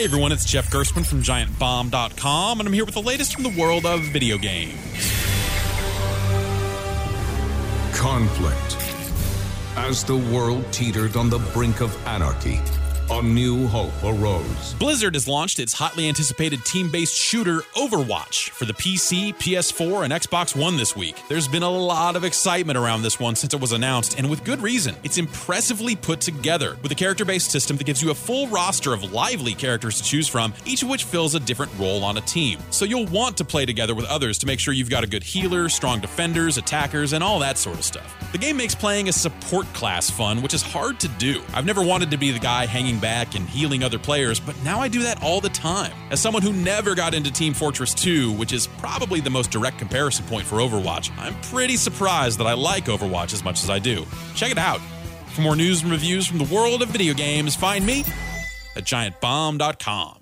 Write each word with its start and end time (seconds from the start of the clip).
Hey 0.00 0.06
everyone, 0.06 0.32
it's 0.32 0.46
Jeff 0.46 0.70
Gerstmann 0.70 1.04
from 1.04 1.20
GiantBomb.com, 1.20 2.58
and 2.58 2.66
I'm 2.66 2.72
here 2.72 2.86
with 2.86 2.94
the 2.94 3.02
latest 3.02 3.34
from 3.34 3.42
the 3.42 3.50
world 3.50 3.84
of 3.84 4.00
video 4.00 4.38
games. 4.38 4.72
Conflict. 7.92 8.78
As 9.76 10.02
the 10.02 10.16
world 10.16 10.64
teetered 10.72 11.18
on 11.18 11.28
the 11.28 11.38
brink 11.52 11.82
of 11.82 11.94
anarchy, 12.06 12.60
a 13.10 13.22
new 13.22 13.66
hope 13.66 13.92
arose. 14.04 14.74
Blizzard 14.74 15.14
has 15.14 15.26
launched 15.26 15.58
its 15.58 15.72
hotly 15.72 16.08
anticipated 16.08 16.64
team 16.64 16.88
based 16.88 17.16
shooter 17.16 17.58
Overwatch 17.74 18.50
for 18.50 18.66
the 18.66 18.72
PC, 18.72 19.34
PS4, 19.34 20.04
and 20.04 20.12
Xbox 20.12 20.54
One 20.54 20.76
this 20.76 20.94
week. 20.94 21.20
There's 21.28 21.48
been 21.48 21.64
a 21.64 21.70
lot 21.70 22.14
of 22.14 22.22
excitement 22.22 22.78
around 22.78 23.02
this 23.02 23.18
one 23.18 23.34
since 23.34 23.52
it 23.52 23.60
was 23.60 23.72
announced, 23.72 24.16
and 24.16 24.30
with 24.30 24.44
good 24.44 24.62
reason. 24.62 24.94
It's 25.02 25.18
impressively 25.18 25.96
put 25.96 26.20
together, 26.20 26.76
with 26.82 26.92
a 26.92 26.94
character 26.94 27.24
based 27.24 27.50
system 27.50 27.76
that 27.78 27.84
gives 27.84 28.00
you 28.00 28.12
a 28.12 28.14
full 28.14 28.46
roster 28.46 28.94
of 28.94 29.12
lively 29.12 29.54
characters 29.54 29.98
to 29.98 30.04
choose 30.04 30.28
from, 30.28 30.54
each 30.64 30.84
of 30.84 30.88
which 30.88 31.02
fills 31.02 31.34
a 31.34 31.40
different 31.40 31.76
role 31.78 32.04
on 32.04 32.16
a 32.16 32.20
team. 32.20 32.60
So 32.70 32.84
you'll 32.84 33.06
want 33.06 33.36
to 33.38 33.44
play 33.44 33.66
together 33.66 33.94
with 33.96 34.04
others 34.06 34.38
to 34.38 34.46
make 34.46 34.60
sure 34.60 34.72
you've 34.72 34.88
got 34.88 35.02
a 35.02 35.08
good 35.08 35.24
healer, 35.24 35.68
strong 35.68 35.98
defenders, 35.98 36.58
attackers, 36.58 37.12
and 37.12 37.24
all 37.24 37.40
that 37.40 37.58
sort 37.58 37.78
of 37.78 37.84
stuff. 37.84 38.16
The 38.30 38.38
game 38.38 38.56
makes 38.56 38.76
playing 38.76 39.08
a 39.08 39.12
support 39.12 39.66
class 39.72 40.08
fun, 40.08 40.42
which 40.42 40.54
is 40.54 40.62
hard 40.62 41.00
to 41.00 41.08
do. 41.08 41.42
I've 41.52 41.66
never 41.66 41.82
wanted 41.82 42.12
to 42.12 42.16
be 42.16 42.30
the 42.30 42.38
guy 42.38 42.66
hanging 42.66 42.99
back 43.00 43.34
and 43.34 43.48
healing 43.48 43.82
other 43.82 43.98
players, 43.98 44.38
but 44.38 44.54
now 44.62 44.80
I 44.80 44.88
do 44.88 45.02
that 45.02 45.22
all 45.22 45.40
the 45.40 45.48
time. 45.48 45.92
As 46.10 46.20
someone 46.20 46.42
who 46.42 46.52
never 46.52 46.94
got 46.94 47.14
into 47.14 47.32
Team 47.32 47.54
Fortress 47.54 47.94
2, 47.94 48.32
which 48.32 48.52
is 48.52 48.66
probably 48.66 49.20
the 49.20 49.30
most 49.30 49.50
direct 49.50 49.78
comparison 49.78 50.24
point 50.26 50.46
for 50.46 50.56
Overwatch, 50.56 51.10
I'm 51.18 51.34
pretty 51.42 51.76
surprised 51.76 52.38
that 52.38 52.46
I 52.46 52.52
like 52.52 52.84
Overwatch 52.84 53.32
as 53.32 53.42
much 53.42 53.62
as 53.64 53.70
I 53.70 53.78
do. 53.78 54.06
Check 54.34 54.52
it 54.52 54.58
out. 54.58 54.80
For 55.34 55.40
more 55.40 55.56
news 55.56 55.82
and 55.82 55.90
reviews 55.90 56.26
from 56.26 56.38
the 56.38 56.54
world 56.54 56.82
of 56.82 56.88
video 56.88 57.14
games, 57.14 57.56
find 57.56 57.84
me 57.84 58.00
at 58.76 58.84
giantbomb.com. 58.84 60.19